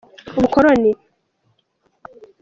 [0.37, 0.91] ubukoloni.